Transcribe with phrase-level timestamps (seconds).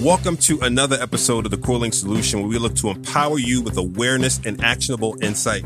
[0.00, 3.76] Welcome to another episode of the CoreLink Solution, where we look to empower you with
[3.76, 5.64] awareness and actionable insight.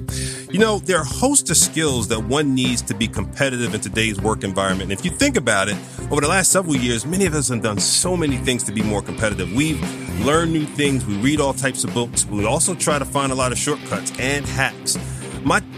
[0.51, 3.81] You know, there are a host of skills that one needs to be competitive in
[3.81, 4.91] today's work environment.
[4.91, 5.77] And if you think about it,
[6.11, 8.83] over the last several years, many of us have done so many things to be
[8.83, 9.51] more competitive.
[9.55, 9.81] We've
[10.21, 13.35] learned new things, we read all types of books, we also try to find a
[13.35, 14.99] lot of shortcuts and hacks.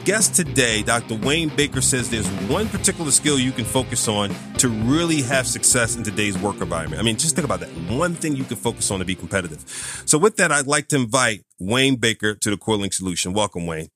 [0.04, 1.14] Guest today, Dr.
[1.14, 5.96] Wayne Baker, says there's one particular skill you can focus on to really have success
[5.96, 7.00] in today's work environment.
[7.00, 7.70] I mean, just think about that.
[7.90, 9.64] One thing you can focus on to be competitive.
[10.04, 13.32] So with that, I'd like to invite Wayne Baker to the CoreLink Solution.
[13.32, 13.88] Welcome, Wayne.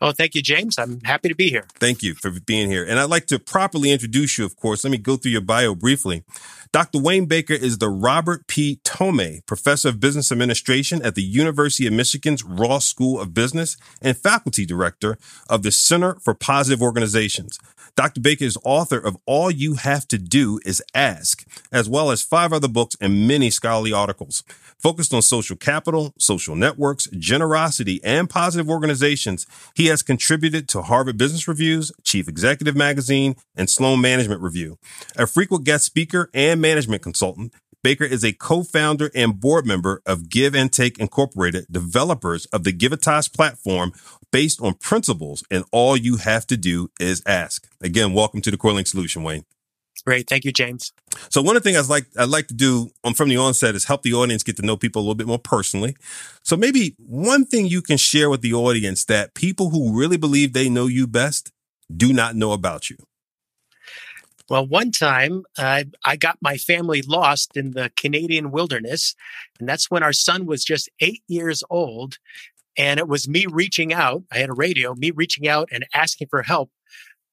[0.00, 0.78] Oh, thank you, James.
[0.78, 1.64] I'm happy to be here.
[1.74, 2.84] Thank you for being here.
[2.84, 4.84] And I'd like to properly introduce you, of course.
[4.84, 6.22] Let me go through your bio briefly.
[6.70, 7.00] Dr.
[7.00, 8.78] Wayne Baker is the Robert P.
[8.84, 14.16] Tomei Professor of Business Administration at the University of Michigan's Ross School of Business and
[14.16, 17.58] faculty director of the Center for Positive Organizations.
[17.98, 18.20] Dr.
[18.20, 22.52] Baker is author of All You Have to Do is Ask, as well as five
[22.52, 24.44] other books and many scholarly articles.
[24.78, 31.18] Focused on social capital, social networks, generosity, and positive organizations, he has contributed to Harvard
[31.18, 34.78] Business Reviews, Chief Executive Magazine, and Sloan Management Review.
[35.16, 40.28] A frequent guest speaker and management consultant, Baker is a co-founder and board member of
[40.28, 43.92] Give and Take Incorporated, developers of the Givitas platform
[44.32, 45.44] based on principles.
[45.50, 47.68] And all you have to do is ask.
[47.80, 49.44] Again, welcome to the CoreLink Solution, Wayne.
[50.02, 50.28] Great.
[50.28, 50.92] Thank you, James.
[51.30, 53.74] So one of the things I'd like, I'd like to do um, from the onset
[53.74, 55.96] is help the audience get to know people a little bit more personally.
[56.42, 60.52] So maybe one thing you can share with the audience that people who really believe
[60.52, 61.52] they know you best
[61.94, 62.96] do not know about you.
[64.48, 69.14] Well, one time uh, I got my family lost in the Canadian wilderness,
[69.60, 72.18] and that's when our son was just eight years old.
[72.76, 74.22] And it was me reaching out.
[74.32, 76.70] I had a radio, me reaching out and asking for help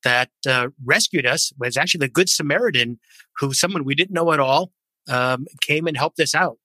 [0.06, 3.00] that uh, rescued us was actually the Good Samaritan,
[3.40, 4.72] who someone we didn't know at all
[5.10, 6.58] um, came and helped us out.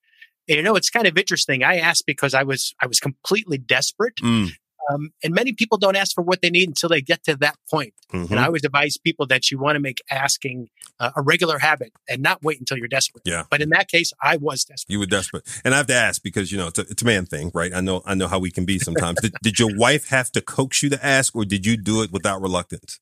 [0.49, 1.65] And you know, it's kind of interesting.
[1.65, 4.15] I asked because I was I was completely desperate.
[4.23, 4.51] Mm.
[4.91, 7.57] Um, and many people don't ask for what they need until they get to that
[7.71, 7.95] point.
[8.13, 8.33] Mm-hmm.
[8.33, 10.69] And I always advise people that you want to make asking
[10.99, 13.23] uh, a regular habit and not wait until you're desperate.
[13.25, 13.45] Yeah.
[13.51, 14.93] But in that case, I was desperate.
[14.93, 17.07] You were desperate, and I have to ask because you know it's a, it's a
[17.07, 17.73] man thing, right?
[17.73, 19.21] I know I know how we can be sometimes.
[19.21, 22.11] did, did your wife have to coax you to ask, or did you do it
[22.11, 23.01] without reluctance?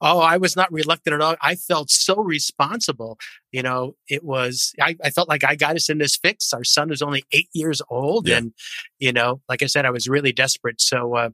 [0.00, 1.36] Oh, I was not reluctant at all.
[1.40, 3.18] I felt so responsible.
[3.52, 6.52] You know, it was, I, I, felt like I got us in this fix.
[6.52, 8.26] Our son was only eight years old.
[8.26, 8.38] Yeah.
[8.38, 8.52] And,
[8.98, 10.80] you know, like I said, I was really desperate.
[10.80, 11.30] So, uh,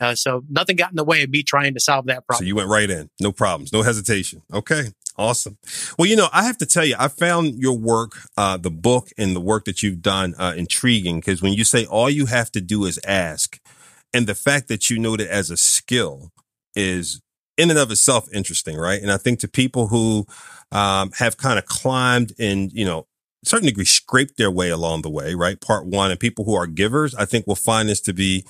[0.00, 2.44] uh, so nothing got in the way of me trying to solve that problem.
[2.44, 3.08] So you went right in.
[3.20, 4.42] No problems, no hesitation.
[4.52, 4.90] Okay.
[5.18, 5.58] Awesome.
[5.98, 9.10] Well, you know, I have to tell you, I found your work, uh, the book
[9.18, 12.50] and the work that you've done, uh, intriguing because when you say all you have
[12.52, 13.60] to do is ask,
[14.14, 16.32] and the fact that you know that as a skill
[16.74, 17.20] is
[17.56, 19.00] in and of itself interesting, right?
[19.00, 20.26] And I think to people who
[20.70, 23.06] um, have kind of climbed and, you know,
[23.44, 25.60] certain degree scraped their way along the way, right?
[25.60, 28.44] Part one, and people who are givers, I think will find this to be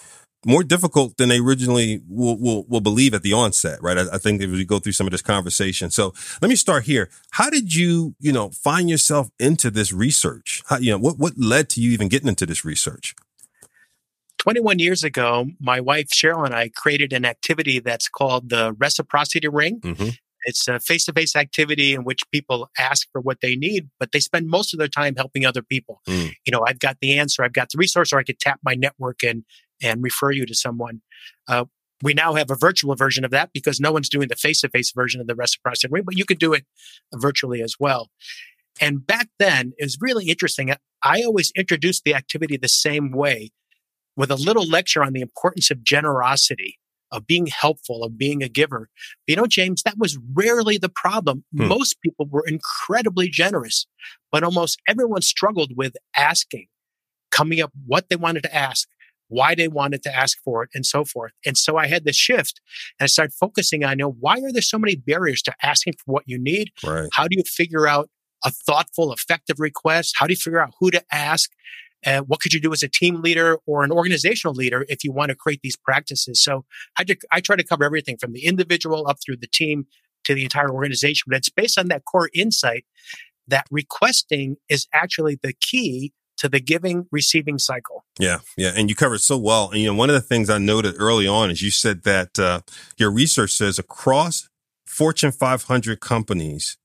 [0.45, 3.97] more difficult than they originally will, will, will believe at the onset, right?
[3.97, 5.91] I, I think as we go through some of this conversation.
[5.91, 7.11] So let me start here.
[7.31, 10.63] How did you, you know, find yourself into this research?
[10.67, 13.15] How, you know, what, what led to you even getting into this research?
[14.42, 19.47] 21 years ago, my wife Cheryl and I created an activity that's called the Reciprocity
[19.47, 19.78] Ring.
[19.80, 20.08] Mm-hmm.
[20.44, 24.10] It's a face to face activity in which people ask for what they need, but
[24.10, 26.00] they spend most of their time helping other people.
[26.08, 26.32] Mm.
[26.44, 28.75] You know, I've got the answer, I've got the resource, or I could tap my
[28.75, 29.44] network and,
[29.80, 31.03] and refer you to someone.
[31.47, 31.66] Uh,
[32.03, 34.69] we now have a virtual version of that because no one's doing the face to
[34.69, 36.66] face version of the reciprocity ring, but you could do it
[37.14, 38.10] virtually as well.
[38.80, 40.74] And back then, it was really interesting.
[41.04, 43.53] I always introduced the activity the same way
[44.17, 46.78] with a little lecture on the importance of generosity,
[47.11, 48.89] of being helpful, of being a giver.
[49.27, 51.45] But you know, James, that was rarely the problem.
[51.56, 51.69] Hmm.
[51.69, 53.87] Most people were incredibly generous,
[54.31, 56.67] but almost everyone struggled with asking,
[57.31, 58.89] coming up what they wanted to ask,
[59.28, 61.33] why they wanted to ask for it, and so forth.
[61.47, 62.60] And so I had this shift
[63.01, 65.95] and I started focusing on, you know, why are there so many barriers to asking
[65.95, 66.71] for what you need?
[66.84, 67.09] Right.
[67.13, 68.10] How do you figure out
[68.45, 70.16] a thoughtful, effective request?
[70.19, 71.51] How do you figure out who to ask?
[72.04, 75.13] Uh, what could you do as a team leader or an organizational leader if you
[75.13, 76.43] want to create these practices?
[76.43, 76.65] So
[76.99, 79.87] I, I try to cover everything from the individual up through the team
[80.25, 81.27] to the entire organization.
[81.28, 82.84] But it's based on that core insight
[83.49, 88.05] that requesting is actually the key to the giving receiving cycle.
[88.19, 89.71] Yeah, yeah, and you covered so well.
[89.71, 92.39] And you know, one of the things I noted early on is you said that
[92.39, 92.60] uh,
[92.97, 94.48] your research says across
[94.87, 96.77] Fortune 500 companies,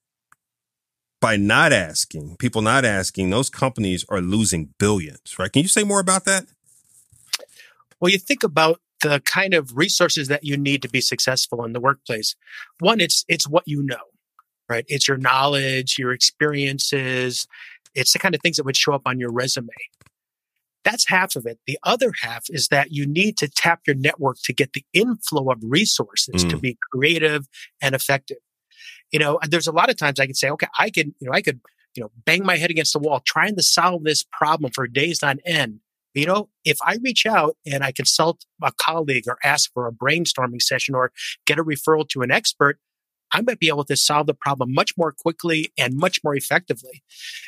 [1.19, 5.51] by not asking, people not asking, those companies are losing billions, right?
[5.51, 6.45] Can you say more about that?
[7.99, 11.73] Well, you think about the kind of resources that you need to be successful in
[11.73, 12.35] the workplace.
[12.79, 13.95] One, it's it's what you know,
[14.69, 14.85] right?
[14.87, 17.47] It's your knowledge, your experiences.
[17.95, 19.69] It's the kind of things that would show up on your resume.
[20.83, 21.59] That's half of it.
[21.67, 25.51] The other half is that you need to tap your network to get the inflow
[25.51, 26.49] of resources mm.
[26.49, 27.47] to be creative
[27.81, 28.37] and effective.
[29.11, 31.33] You know, there's a lot of times I can say, okay, I can, you know,
[31.33, 31.61] I could,
[31.95, 35.23] you know, bang my head against the wall trying to solve this problem for days
[35.23, 35.79] on end
[36.17, 39.91] you know, if I reach out and I consult a colleague or ask for a
[39.91, 41.11] brainstorming session or
[41.45, 42.79] get a referral to an expert,
[43.31, 47.03] I might be able to solve the problem much more quickly and much more effectively.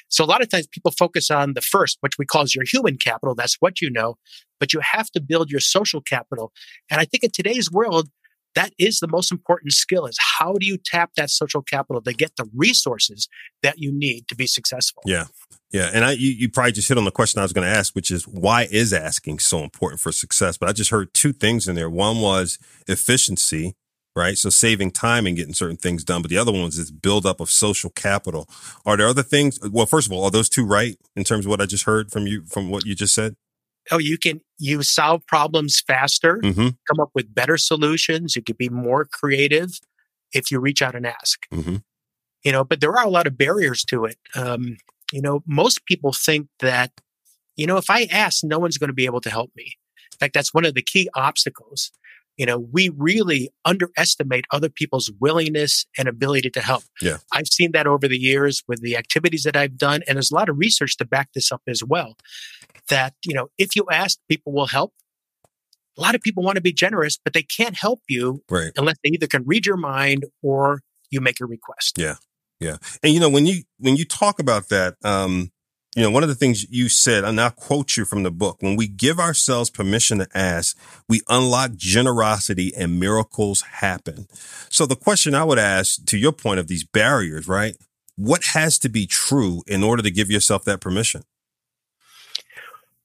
[0.10, 2.98] So a lot of times people focus on the first, which we call your human
[2.98, 3.34] capital.
[3.34, 4.18] That's what you know,
[4.60, 6.52] but you have to build your social capital.
[6.92, 8.10] And I think in today's world,
[8.56, 12.14] that is the most important skill is how do you tap that social capital to
[12.14, 13.28] get the resources
[13.64, 15.04] that you need to be successful?
[15.06, 15.26] Yeah.
[15.72, 17.78] Yeah and i you, you probably just hit on the question i was going to
[17.78, 20.58] ask which is why is asking so important for success?
[20.58, 21.90] But i just heard two things in there.
[21.90, 22.58] One was
[22.88, 23.76] efficiency
[24.16, 24.38] right?
[24.38, 27.40] So saving time and getting certain things done but the other one was this buildup
[27.40, 28.50] of social capital.
[28.86, 31.50] Are there other things well first of all are those two right in terms of
[31.50, 33.36] what i just heard from you from what you just said
[33.92, 36.70] oh, you can you solve problems faster, mm-hmm.
[36.88, 38.36] come up with better solutions.
[38.36, 39.80] You could be more creative
[40.34, 41.46] if you reach out and ask.
[41.54, 41.78] Mm-hmm.
[42.44, 44.18] You know, but there are a lot of barriers to it.
[44.36, 44.78] Um,
[45.12, 46.92] you know, most people think that,
[47.56, 49.76] you know, if I ask, no one's going to be able to help me.
[50.14, 51.92] In fact, that's one of the key obstacles
[52.40, 56.84] you know, we really underestimate other people's willingness and ability to help.
[57.02, 57.18] Yeah.
[57.34, 60.04] I've seen that over the years with the activities that I've done.
[60.08, 62.16] And there's a lot of research to back this up as well.
[62.90, 64.94] That, you know, if you ask, people will help.
[65.98, 68.72] A lot of people want to be generous, but they can't help you right.
[68.78, 70.82] unless they either can read your mind or
[71.12, 71.98] you make a request.
[71.98, 72.16] Yeah.
[72.60, 72.78] Yeah.
[73.04, 75.52] And you know, when you when you talk about that, um,
[75.96, 78.58] you know, one of the things you said, and I'll quote you from the book,
[78.62, 80.78] when we give ourselves permission to ask,
[81.08, 84.28] we unlock generosity and miracles happen.
[84.70, 87.76] So the question I would ask to your point of these barriers, right?
[88.18, 91.24] What has to be true in order to give yourself that permission?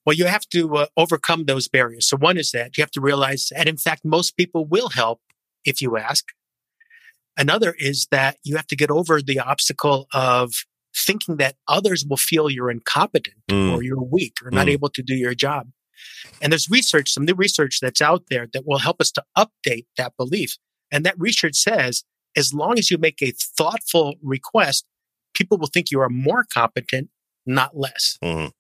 [0.05, 2.09] Well, you have to uh, overcome those barriers.
[2.09, 5.21] So one is that you have to realize that in fact, most people will help
[5.65, 6.27] if you ask.
[7.37, 10.53] Another is that you have to get over the obstacle of
[10.97, 13.75] thinking that others will feel you're incompetent mm.
[13.75, 14.55] or you're weak or mm.
[14.55, 15.69] not able to do your job.
[16.41, 19.87] And there's research, some new research that's out there that will help us to update
[19.97, 20.57] that belief.
[20.93, 22.05] And that research says
[22.37, 24.85] as long as you make a thoughtful request,
[25.35, 27.09] people will think you are more competent,
[27.47, 28.19] not less.
[28.23, 28.53] Mm.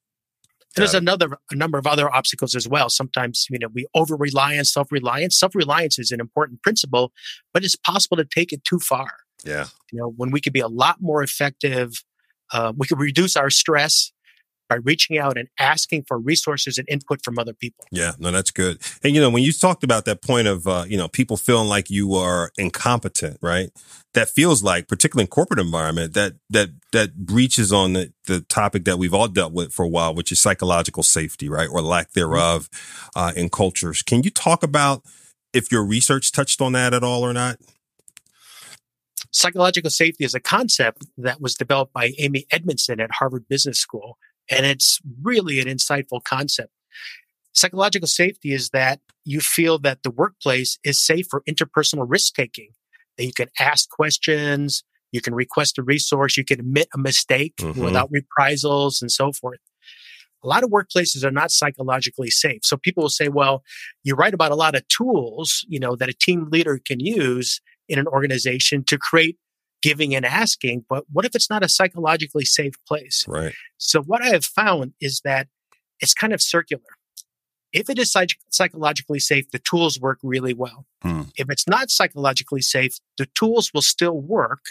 [0.76, 2.88] There's another a number of other obstacles as well.
[2.90, 5.38] Sometimes, you know, we over rely on self reliance.
[5.38, 7.12] Self reliance is an important principle,
[7.52, 9.08] but it's possible to take it too far.
[9.44, 9.66] Yeah.
[9.92, 12.02] You know, when we could be a lot more effective
[12.52, 14.12] uh, we could reduce our stress
[14.68, 17.84] by reaching out and asking for resources and input from other people.
[17.90, 18.80] Yeah, no, that's good.
[19.02, 21.68] And you know, when you talked about that point of uh, you know people feeling
[21.68, 23.70] like you are incompetent, right?
[24.14, 28.84] That feels like, particularly in corporate environment, that that that breaches on the, the topic
[28.84, 32.12] that we've all dealt with for a while, which is psychological safety, right, or lack
[32.12, 32.68] thereof
[33.16, 34.02] uh, in cultures.
[34.02, 35.02] Can you talk about
[35.52, 37.58] if your research touched on that at all or not?
[39.30, 44.16] Psychological safety is a concept that was developed by Amy Edmondson at Harvard Business School.
[44.50, 46.70] And it's really an insightful concept.
[47.52, 52.70] Psychological safety is that you feel that the workplace is safe for interpersonal risk taking,
[53.16, 57.54] that you can ask questions, you can request a resource, you can admit a mistake
[57.58, 57.80] mm-hmm.
[57.80, 59.60] without reprisals and so forth.
[60.42, 62.60] A lot of workplaces are not psychologically safe.
[62.64, 63.62] So people will say, well,
[64.02, 67.62] you write about a lot of tools, you know, that a team leader can use
[67.88, 69.38] in an organization to create
[69.84, 73.26] giving and asking, but what if it's not a psychologically safe place?
[73.28, 73.52] Right.
[73.76, 75.48] So what I have found is that
[76.00, 76.82] it's kind of circular.
[77.70, 80.86] If it is psych- psychologically safe, the tools work really well.
[81.02, 81.22] Hmm.
[81.36, 84.64] If it's not psychologically safe, the tools will still work.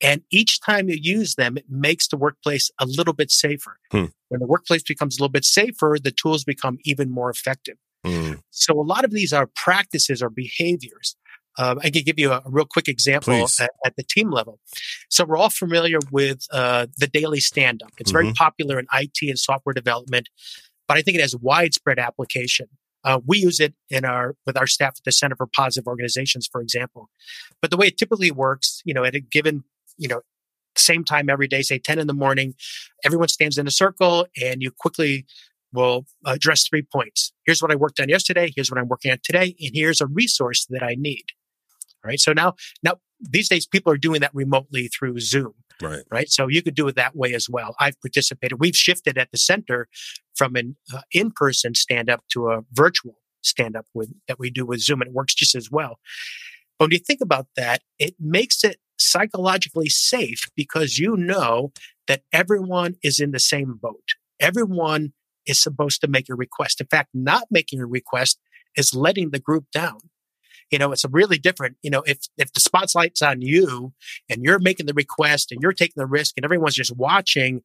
[0.00, 3.78] And each time you use them, it makes the workplace a little bit safer.
[3.92, 4.06] Hmm.
[4.28, 7.76] When the workplace becomes a little bit safer, the tools become even more effective.
[8.06, 8.34] Hmm.
[8.50, 11.16] So a lot of these are practices or behaviors
[11.58, 14.60] um, I can give you a, a real quick example at, at, the team level.
[15.08, 17.92] So we're all familiar with uh, the daily stand up.
[17.98, 18.22] It's mm-hmm.
[18.22, 20.28] very popular in IT and software development,
[20.86, 22.68] but I think it has widespread application.
[23.02, 26.48] Uh, we use it in our with our staff at the Center for Positive Organizations,
[26.50, 27.08] for example.
[27.62, 29.64] But the way it typically works, you know, at a given,
[29.96, 30.20] you know,
[30.76, 32.54] same time every day, say 10 in the morning,
[33.04, 35.26] everyone stands in a circle and you quickly
[35.72, 37.32] will address three points.
[37.46, 38.52] Here's what I worked on yesterday.
[38.54, 39.54] Here's what I'm working on today.
[39.60, 41.24] And here's a resource that I need
[42.04, 42.20] right?
[42.20, 45.54] So now, now these days people are doing that remotely through Zoom.
[45.82, 46.02] Right.
[46.10, 46.30] Right.
[46.30, 47.74] So you could do it that way as well.
[47.80, 48.60] I've participated.
[48.60, 49.88] We've shifted at the center
[50.34, 54.66] from an uh, in-person stand up to a virtual stand up with that we do
[54.66, 55.98] with Zoom, and it works just as well.
[56.78, 61.72] But when you think about that, it makes it psychologically safe because you know
[62.06, 64.14] that everyone is in the same boat.
[64.38, 65.12] Everyone
[65.46, 66.80] is supposed to make a request.
[66.80, 68.38] In fact, not making a request
[68.76, 69.98] is letting the group down.
[70.70, 73.92] You know, it's a really different, you know, if, if the spotlight's on you
[74.28, 77.62] and you're making the request and you're taking the risk and everyone's just watching,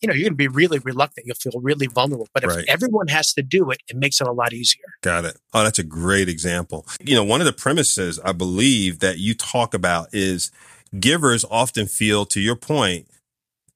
[0.00, 1.26] you know, you're going to be really reluctant.
[1.26, 2.28] You'll feel really vulnerable.
[2.32, 2.64] But if right.
[2.68, 4.84] everyone has to do it, it makes it a lot easier.
[5.02, 5.36] Got it.
[5.52, 6.86] Oh, that's a great example.
[7.00, 10.50] You know, one of the premises I believe that you talk about is
[10.98, 13.08] givers often feel, to your point,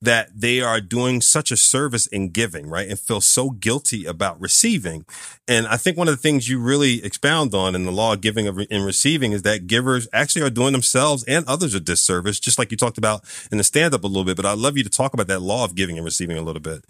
[0.05, 2.89] that they are doing such a service in giving, right?
[2.89, 5.05] And feel so guilty about receiving.
[5.49, 8.21] And I think one of the things you really expound on in the law of
[8.21, 12.59] giving and receiving is that givers actually are doing themselves and others a disservice, just
[12.59, 14.37] like you talked about in the stand up a little bit.
[14.37, 16.63] But I'd love you to talk about that law of giving and receiving a little
[16.63, 16.85] bit.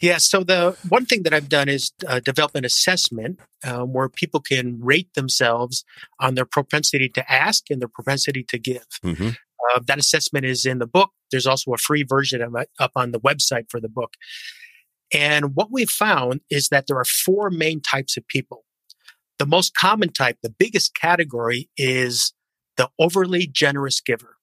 [0.00, 4.08] Yeah, so the one thing that I've done is uh, develop an assessment um, where
[4.08, 5.84] people can rate themselves
[6.20, 8.86] on their propensity to ask and their propensity to give.
[9.02, 9.30] Mm-hmm.
[9.72, 11.10] Uh, that assessment is in the book.
[11.30, 14.14] There's also a free version of it up on the website for the book.
[15.12, 18.64] And what we found is that there are four main types of people.
[19.38, 22.32] The most common type, the biggest category is
[22.76, 24.36] the overly generous giver.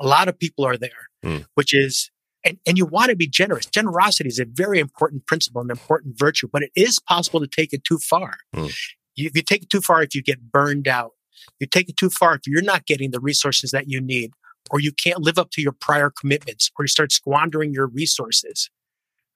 [0.00, 1.46] A lot of people are there, mm.
[1.54, 2.10] which is,
[2.44, 3.66] and, and you want to be generous.
[3.66, 7.72] Generosity is a very important principle and important virtue, but it is possible to take
[7.72, 8.34] it too far.
[8.54, 8.74] Mm.
[9.14, 11.12] You, you take it too far if you get burned out.
[11.60, 14.32] You take it too far if you're not getting the resources that you need
[14.70, 18.70] or you can't live up to your prior commitments, or you start squandering your resources.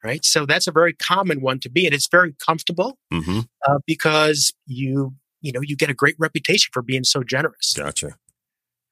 [0.05, 0.25] Right.
[0.25, 1.85] So that's a very common one to be.
[1.85, 3.41] And it's very comfortable mm-hmm.
[3.67, 7.73] uh, because you, you know, you get a great reputation for being so generous.
[7.73, 8.17] Gotcha.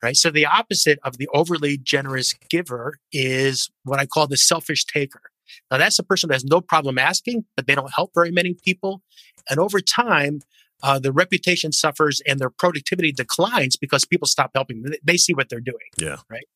[0.02, 0.16] Right.
[0.16, 5.22] So the opposite of the overly generous giver is what I call the selfish taker.
[5.70, 8.54] Now that's a person that has no problem asking, but they don't help very many
[8.64, 9.00] people.
[9.48, 10.40] And over time,
[10.82, 14.84] uh, the reputation suffers and their productivity declines because people stop helping.
[15.02, 15.78] They see what they're doing.
[15.98, 16.16] Yeah.
[16.30, 16.46] Right.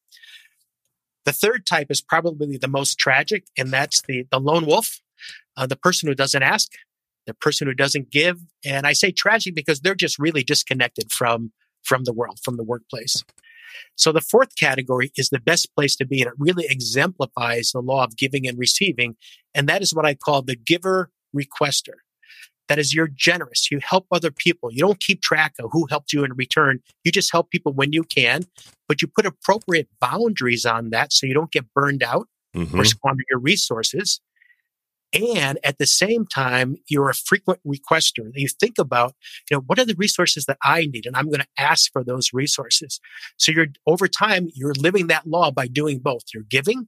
[1.24, 5.00] The third type is probably the most tragic, and that's the the lone wolf,
[5.56, 6.70] uh, the person who doesn't ask,
[7.26, 8.40] the person who doesn't give.
[8.64, 12.64] And I say tragic because they're just really disconnected from from the world, from the
[12.64, 13.22] workplace.
[13.96, 17.80] So the fourth category is the best place to be, and it really exemplifies the
[17.80, 19.16] law of giving and receiving,
[19.54, 21.94] and that is what I call the giver requester.
[22.70, 23.68] That is, you're generous.
[23.68, 24.72] You help other people.
[24.72, 26.78] You don't keep track of who helped you in return.
[27.02, 28.44] You just help people when you can,
[28.86, 32.78] but you put appropriate boundaries on that so you don't get burned out mm-hmm.
[32.78, 34.20] or squander your resources.
[35.12, 38.30] And at the same time, you're a frequent requester.
[38.36, 39.14] You think about,
[39.50, 41.06] you know, what are the resources that I need?
[41.06, 43.00] And I'm going to ask for those resources.
[43.36, 46.22] So you're over time, you're living that law by doing both.
[46.32, 46.86] You're giving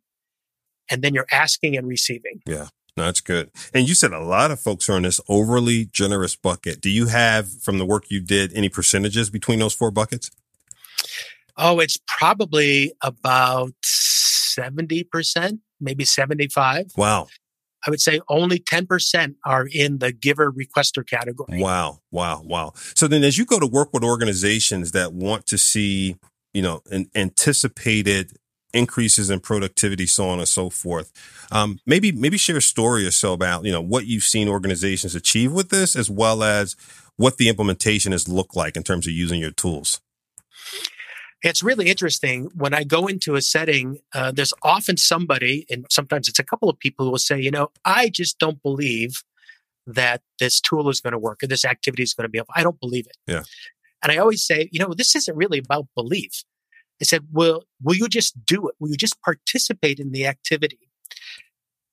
[0.88, 2.40] and then you're asking and receiving.
[2.46, 2.68] Yeah.
[2.96, 3.50] That's good.
[3.72, 6.80] And you said a lot of folks are in this overly generous bucket.
[6.80, 10.30] Do you have, from the work you did, any percentages between those four buckets?
[11.56, 16.92] Oh, it's probably about 70%, maybe 75.
[16.96, 17.28] Wow.
[17.86, 21.60] I would say only 10% are in the giver requester category.
[21.60, 22.00] Wow.
[22.10, 22.42] Wow.
[22.44, 22.72] Wow.
[22.94, 26.16] So then as you go to work with organizations that want to see,
[26.52, 28.36] you know, an anticipated
[28.72, 31.12] increases in productivity, so on and so forth.
[31.50, 35.14] Um, maybe maybe share a story or so about you know what you've seen organizations
[35.14, 36.76] achieve with this, as well as
[37.16, 40.00] what the implementation has looked like in terms of using your tools.
[41.42, 43.98] It's really interesting when I go into a setting.
[44.14, 47.50] Uh, there's often somebody, and sometimes it's a couple of people who will say, you
[47.50, 49.24] know, I just don't believe
[49.86, 52.40] that this tool is going to work or this activity is going to be.
[52.54, 53.16] I don't believe it.
[53.26, 53.42] Yeah.
[54.02, 56.44] And I always say, you know, this isn't really about belief.
[57.02, 58.76] I said, well, will you just do it?
[58.78, 60.78] Will you just participate in the activity?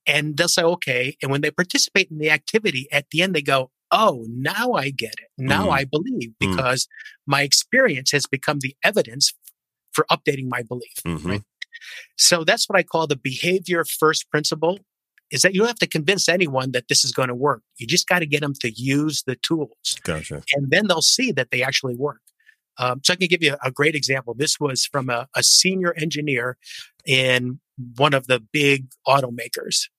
[0.06, 1.18] And they'll say, okay.
[1.22, 4.92] And when they participate in the activity, at the end, they go, oh, now I
[4.92, 5.30] get it.
[5.38, 5.72] Now mm.
[5.72, 6.36] I believe mm.
[6.40, 6.88] because mm.
[7.26, 9.34] my experience has become the evidence
[9.92, 10.94] for updating my belief.
[11.06, 11.28] Mm-hmm.
[11.28, 11.42] Right?
[12.18, 14.80] So that's what I call the behavior first principle
[15.32, 17.62] is that you don't have to convince anyone that this is going to work.
[17.78, 20.00] You just got to get them to use the tools.
[20.04, 20.44] Gotcha.
[20.56, 22.22] And then they'll see that they actually work.
[22.80, 24.34] Um, so I can give you a, great example.
[24.34, 26.58] This was from a, a senior engineer
[27.06, 27.60] in
[27.98, 29.90] one of the big automakers.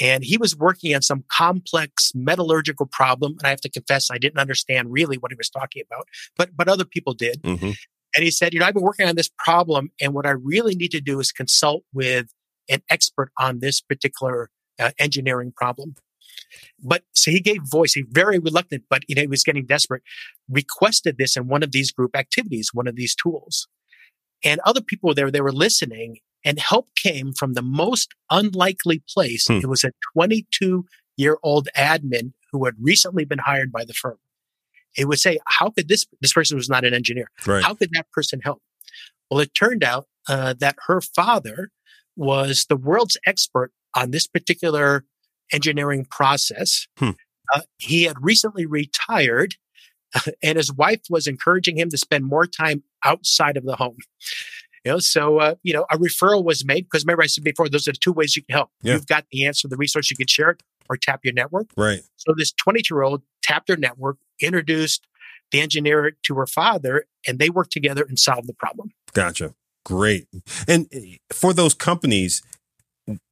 [0.00, 3.36] And he was working on some complex metallurgical problem.
[3.38, 6.06] And I have to confess, I didn't understand really what he was talking about,
[6.36, 7.42] but, but other people did.
[7.42, 7.70] Mm-hmm.
[8.14, 10.74] And he said, you know, I've been working on this problem and what I really
[10.74, 12.32] need to do is consult with
[12.68, 15.94] an expert on this particular uh, engineering problem.
[16.82, 20.02] But so he gave voice, he very reluctant, but you know, he was getting desperate,
[20.48, 23.68] requested this in one of these group activities, one of these tools.
[24.44, 29.02] And other people were there, they were listening, and help came from the most unlikely
[29.12, 29.46] place.
[29.46, 29.54] Hmm.
[29.54, 30.84] It was a 22
[31.16, 34.18] year old admin who had recently been hired by the firm.
[34.96, 37.30] It would say, how could this, this person was not an engineer.
[37.46, 37.62] Right.
[37.62, 38.62] How could that person help?
[39.30, 41.70] Well, it turned out uh, that her father
[42.16, 45.04] was the world's expert on this particular
[45.52, 46.86] engineering process.
[46.98, 47.10] Hmm.
[47.54, 49.56] Uh, he had recently retired,
[50.42, 53.96] and his wife was encouraging him to spend more time outside of the home.
[54.84, 57.68] You know, so uh, you know, a referral was made because remember I said before,
[57.68, 58.70] those are the two ways you can help.
[58.82, 58.94] Yeah.
[58.94, 61.66] You've got the answer, the resource, you can share it or tap your network.
[61.76, 62.02] Right.
[62.16, 65.06] So this 22 year old tapped her network, introduced
[65.50, 68.90] the engineer to her father, and they worked together and solved the problem.
[69.12, 69.54] Gotcha.
[69.84, 70.26] Great.
[70.66, 72.42] And eh, for those companies,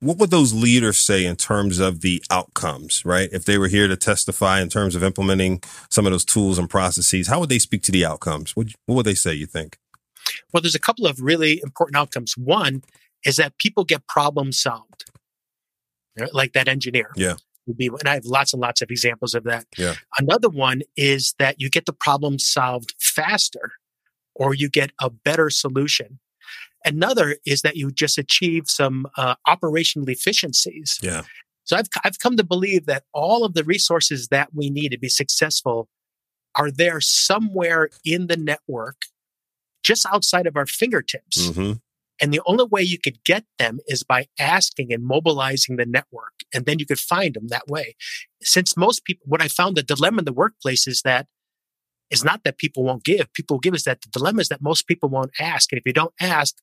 [0.01, 3.29] what would those leaders say in terms of the outcomes, right?
[3.33, 6.69] If they were here to testify in terms of implementing some of those tools and
[6.69, 8.57] processes, how would they speak to the outcomes?
[8.57, 9.79] What, what would they say, you think?
[10.53, 12.35] Well, there's a couple of really important outcomes.
[12.37, 12.83] One
[13.25, 15.11] is that people get problems solved,
[16.33, 17.11] like that engineer.
[17.17, 17.35] Yeah.
[17.67, 19.67] Would be, and I have lots and lots of examples of that.
[19.77, 19.95] Yeah.
[20.19, 23.73] Another one is that you get the problem solved faster
[24.35, 26.21] or you get a better solution.
[26.85, 30.99] Another is that you just achieve some uh, operational efficiencies.
[31.03, 31.23] Yeah.
[31.65, 34.99] So I've, I've come to believe that all of the resources that we need to
[34.99, 35.89] be successful
[36.55, 38.97] are there somewhere in the network,
[39.83, 41.49] just outside of our fingertips.
[41.49, 41.73] Mm-hmm.
[42.21, 46.33] And the only way you could get them is by asking and mobilizing the network.
[46.55, 47.95] And then you could find them that way.
[48.41, 51.27] Since most people, what I found the dilemma in the workplace is that
[52.11, 53.33] is not that people won't give.
[53.33, 55.73] People give is that the dilemma is that most people won't ask.
[55.73, 56.55] And if you don't ask,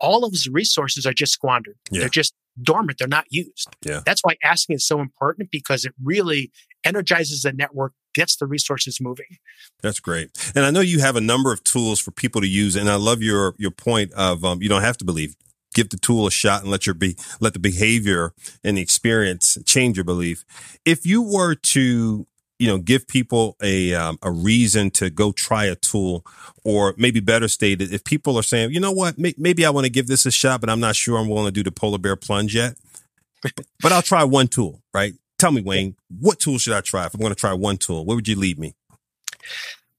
[0.00, 1.76] all of those resources are just squandered.
[1.90, 2.00] Yeah.
[2.00, 2.98] They're just dormant.
[2.98, 3.68] They're not used.
[3.82, 4.00] Yeah.
[4.04, 6.50] That's why asking is so important because it really
[6.84, 9.38] energizes the network, gets the resources moving.
[9.82, 10.30] That's great.
[10.54, 12.76] And I know you have a number of tools for people to use.
[12.76, 15.36] And I love your, your point of, um, you don't have to believe.
[15.74, 19.56] Give the tool a shot and let your be, let the behavior and the experience
[19.64, 20.44] change your belief.
[20.84, 22.26] If you were to
[22.62, 26.24] you know give people a um, a reason to go try a tool
[26.62, 29.18] or maybe better stated if people are saying you know what?
[29.18, 31.46] May- maybe i want to give this a shot but i'm not sure i'm willing
[31.46, 32.76] to do the polar bear plunge yet.
[33.82, 35.14] But i'll try one tool right?
[35.40, 38.04] Tell me wayne what tool should i try if i'm going to try one tool?
[38.04, 38.74] Where would you lead me?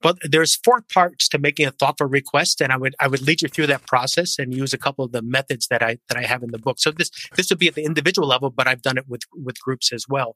[0.02, 3.41] But there's four parts to making a thoughtful request, and I would I would lead
[3.41, 6.23] you through that process and use a couple of the methods that I that I
[6.23, 6.78] have in the book.
[6.80, 9.60] So this this would be at the individual level, but I've done it with with
[9.62, 10.36] groups as well.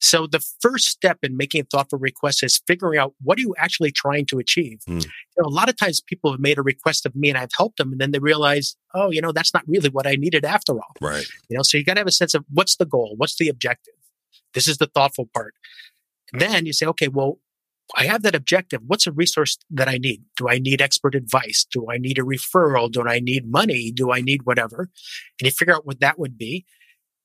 [0.00, 3.54] So the first step in making a thoughtful request is figuring out what are you
[3.58, 4.80] actually trying to achieve.
[4.86, 4.98] Hmm.
[4.98, 7.50] You know, a lot of times people have made a request of me and I've
[7.56, 10.44] helped them, and then they realize, oh, you know, that's not really what I needed
[10.44, 10.94] after all.
[11.00, 13.36] right You know, so you got to have a sense of what's the goal, what's
[13.36, 13.94] the objective.
[14.52, 15.54] This is the thoughtful part.
[16.32, 17.38] And then you say, okay, well,
[17.96, 18.80] I have that objective.
[18.86, 20.22] What's a resource that I need?
[20.36, 21.66] Do I need expert advice?
[21.70, 22.90] Do I need a referral?
[22.90, 23.92] Do I need money?
[23.92, 24.88] Do I need whatever?
[25.38, 26.64] And you figure out what that would be.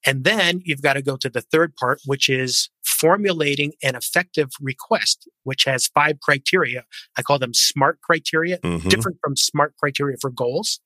[0.06, 4.50] And then you've got to go to the third part, which is formulating an effective
[4.62, 6.86] request, which has five criteria.
[7.18, 8.90] I call them SMART criteria, Mhm.
[8.90, 10.80] different from SMART criteria for goals.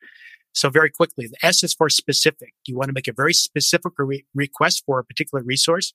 [0.55, 2.53] So very quickly, the S is for specific.
[2.67, 5.93] You want to make a very specific re- request for a particular resource.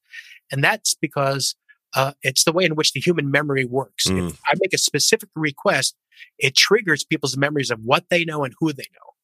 [0.50, 1.54] And that's because
[1.94, 4.08] uh, it's the way in which the human memory works.
[4.08, 4.28] Mm.
[4.30, 5.96] If I make a specific request,
[6.38, 9.14] it triggers people's memories of what they know and who they know.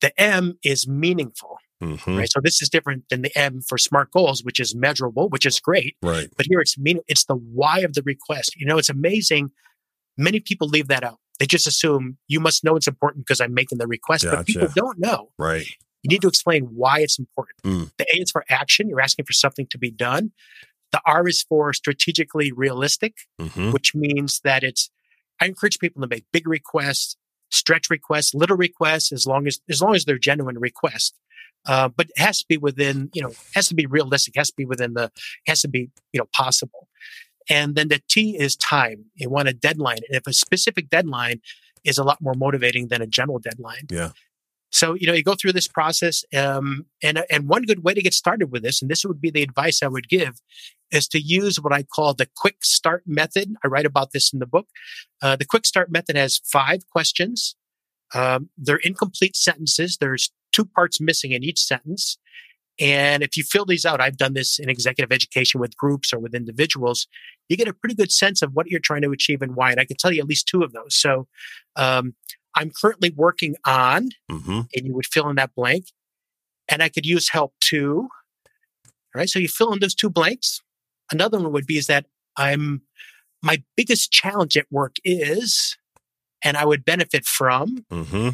[0.00, 2.18] The M is meaningful, Mhm.
[2.18, 2.30] right?
[2.30, 5.60] So this is different than the M for SMART goals, which is measurable, which is
[5.60, 5.96] great.
[6.02, 8.54] right But here it's mean it's the why of the request.
[8.56, 9.50] You know, it's amazing.
[10.16, 11.18] Many people leave that out.
[11.38, 14.68] They just assume you must know it's important because I'm making the request, but people
[14.74, 15.30] don't know.
[15.38, 15.66] right
[16.02, 17.62] You need to explain why it's important.
[17.62, 17.90] Mm.
[17.96, 18.88] The A is for action.
[18.88, 20.32] You're asking for something to be done.
[20.92, 24.90] The R is for strategically realistic, hmm which means that it's,
[25.40, 27.16] I encourage people to make big requests,
[27.50, 31.14] stretch requests, little requests, as long as, as long as they're genuine requests.
[31.66, 34.56] Uh, but it has to be within, you know, has to be realistic, has to
[34.56, 35.10] be within the,
[35.46, 36.88] has to be, you know, possible.
[37.48, 39.06] And then the T is time.
[39.14, 39.98] You want a deadline.
[40.08, 41.40] And if a specific deadline
[41.84, 43.86] is a lot more motivating than a general deadline.
[43.90, 44.10] Yeah.
[44.72, 46.24] So, you know, you go through this process.
[46.36, 49.30] Um, and, and one good way to get started with this, and this would be
[49.30, 50.40] the advice I would give,
[50.92, 53.54] is to use what I call the quick start method.
[53.64, 54.68] I write about this in the book.
[55.20, 57.56] Uh, the quick start method has five questions.
[58.14, 59.98] Um, they're incomplete sentences.
[60.00, 62.18] There's two parts missing in each sentence.
[62.78, 66.18] And if you fill these out, I've done this in executive education with groups or
[66.18, 67.06] with individuals,
[67.48, 69.70] you get a pretty good sense of what you're trying to achieve and why.
[69.70, 70.94] And I can tell you at least two of those.
[70.98, 71.26] So,
[71.76, 72.14] um,
[72.56, 75.86] I'm currently working on, hmm and you would fill in that blank,
[76.68, 78.08] and I could use help too.
[79.14, 79.28] All right.
[79.28, 80.60] So you fill in those two blanks.
[81.12, 82.82] Another one would be is that I'm,
[83.42, 85.76] my biggest challenge at work is,
[86.44, 88.30] and I would benefit from, hmm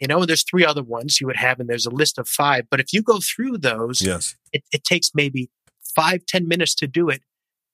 [0.00, 2.28] you know, and there's three other ones you would have, and there's a list of
[2.28, 2.66] five.
[2.70, 5.50] But if you go through those, yes it, it takes maybe
[5.94, 7.22] five, ten minutes to do it,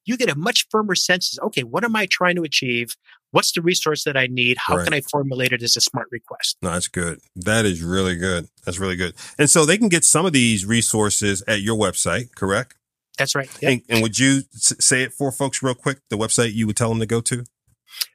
[0.04, 2.96] you get a much firmer sense of, okay, what am I trying to achieve?
[3.30, 4.56] What's the resource that I need?
[4.58, 4.84] How right.
[4.84, 6.56] can I formulate it as a smart request?
[6.62, 7.20] No, that's good.
[7.36, 8.48] That is really good.
[8.64, 9.14] That's really good.
[9.38, 12.74] And so they can get some of these resources at your website, correct?
[13.18, 13.50] That's right.
[13.60, 13.70] Yep.
[13.70, 16.88] And, and, would you say it for folks real quick, the website you would tell
[16.88, 17.44] them to go to?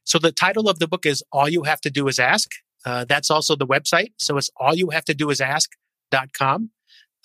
[0.04, 2.50] So the title of the book is All You Have to Do Is Ask.
[2.86, 4.14] Uh, that's also the website.
[4.18, 6.70] So it's all you have to do is ask.com.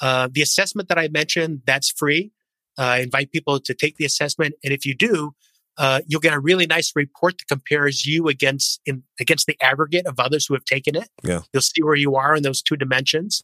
[0.00, 2.32] Uh, the assessment that I mentioned, that's free.
[2.78, 4.54] Uh, I invite people to take the assessment.
[4.64, 5.34] And if you do,
[5.76, 10.06] uh, you'll get a really nice report that compares you against in, against the aggregate
[10.06, 11.08] of others who have taken it.
[11.22, 11.42] Yeah.
[11.52, 13.42] You'll see where you are in those two dimensions.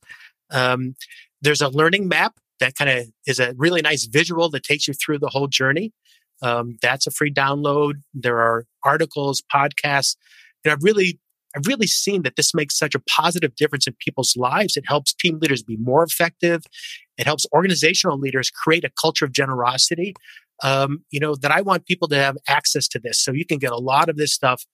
[0.51, 0.95] Um,
[1.43, 4.95] there's a learning map that kind of is a really nice visual that takes you
[4.95, 5.93] through the whole journey.
[6.43, 8.03] Um, that's a free download.
[8.15, 10.17] There are articles, podcasts,
[10.65, 11.19] and I've really
[11.57, 14.77] I've really seen that this makes such a positive difference in people's lives.
[14.77, 16.63] It helps team leaders be more effective.
[17.17, 20.15] It helps organizational leaders create a culture of generosity.
[20.63, 23.23] Um, you know, that I want people to have access to this.
[23.23, 24.65] So you can get a lot of this stuff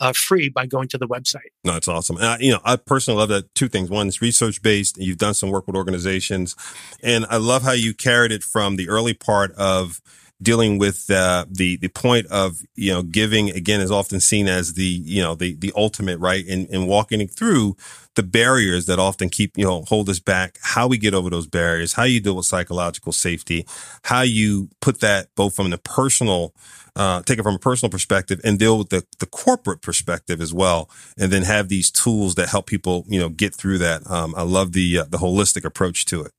[0.00, 1.50] uh, free by going to the website.
[1.64, 2.16] No, it's awesome.
[2.40, 3.88] You know, I personally love that two things.
[3.88, 4.98] One, it's research based.
[4.98, 6.56] You've done some work with organizations,
[7.02, 10.00] and I love how you carried it from the early part of
[10.42, 14.74] dealing with uh, the the point of you know giving again is often seen as
[14.74, 16.46] the you know the the ultimate right?
[16.46, 17.76] And and walking through
[18.14, 21.46] the barriers that often keep you know hold us back how we get over those
[21.46, 23.66] barriers how you deal with psychological safety
[24.04, 26.54] how you put that both from the personal
[26.94, 30.52] uh, take it from a personal perspective and deal with the, the corporate perspective as
[30.52, 34.08] well and then have these tools that help people you know get through that.
[34.10, 36.32] Um, i love the uh, the holistic approach to it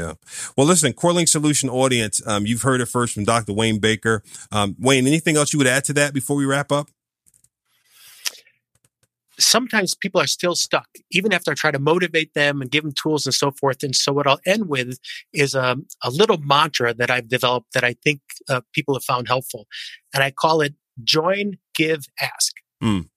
[0.00, 0.14] yeah.
[0.56, 3.52] Well, listen, CoreLink Solution audience, um, you've heard it first from Dr.
[3.52, 4.22] Wayne Baker.
[4.50, 6.88] Um, Wayne, anything else you would add to that before we wrap up?
[9.38, 12.92] Sometimes people are still stuck, even after I try to motivate them and give them
[12.92, 13.82] tools and so forth.
[13.82, 14.98] And so, what I'll end with
[15.32, 19.28] is um, a little mantra that I've developed that I think uh, people have found
[19.28, 19.66] helpful.
[20.14, 22.52] And I call it join, give, ask.
[22.82, 23.08] Mm.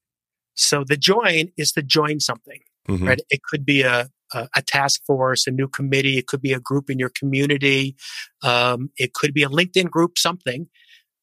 [0.56, 3.06] So, the join is to join something, mm-hmm.
[3.06, 3.20] right?
[3.30, 6.18] It could be a, a, a, task force, a new committee.
[6.18, 7.96] It could be a group in your community.
[8.42, 10.68] Um, it could be a LinkedIn group, something.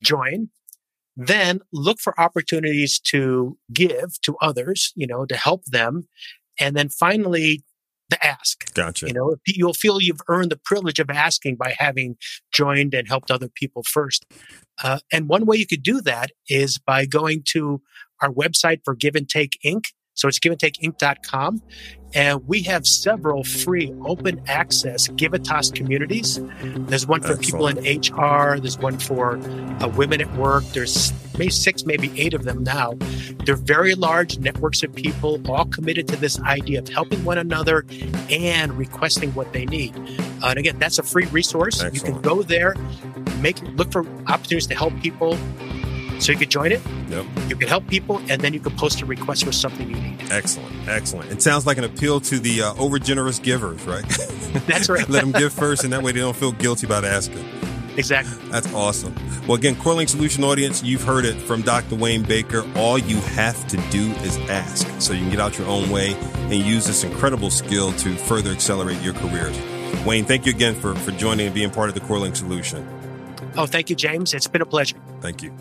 [0.02, 0.48] Join.
[1.16, 6.08] Then look for opportunities to give to others, you know, to help them.
[6.58, 7.64] And then finally,
[8.10, 8.72] the ask.
[8.74, 9.06] Gotcha.
[9.06, 12.16] You know, you'll feel you've earned the privilege of asking by having
[12.52, 14.26] joined and helped other people first.
[14.82, 17.80] Uh, and one way you could do that is by going to
[18.20, 19.86] our website for Give and Take Inc.
[20.14, 21.62] So it's giveandtakeinc.com.
[22.12, 26.40] And we have several free open access Givitas communities.
[26.62, 27.78] There's one for Excellent.
[27.82, 28.58] people in HR.
[28.58, 30.64] There's one for uh, women at work.
[30.72, 32.94] There's maybe six, maybe eight of them now.
[33.46, 37.86] They're very large networks of people all committed to this idea of helping one another
[38.28, 39.96] and requesting what they need.
[40.42, 41.80] Uh, and again, that's a free resource.
[41.80, 41.94] Excellent.
[41.94, 42.74] You can go there,
[43.40, 45.38] make look for opportunities to help people
[46.20, 46.80] so you could join it.
[47.08, 47.26] Yep.
[47.48, 50.30] You can help people, and then you can post a request for something you need.
[50.30, 51.32] Excellent, excellent.
[51.32, 54.04] It sounds like an appeal to the uh, over generous givers, right?
[54.66, 55.08] That's right.
[55.08, 57.44] Let them give first, and that way they don't feel guilty about asking.
[57.96, 58.36] Exactly.
[58.50, 59.14] That's awesome.
[59.46, 61.96] Well, again, CoreLink Solution audience, you've heard it from Dr.
[61.96, 62.64] Wayne Baker.
[62.76, 66.14] All you have to do is ask, so you can get out your own way
[66.14, 69.58] and use this incredible skill to further accelerate your careers.
[70.06, 72.86] Wayne, thank you again for, for joining and being part of the CoreLink Solution.
[73.56, 74.34] Oh, thank you, James.
[74.34, 74.96] It's been a pleasure.
[75.20, 75.52] Thank you.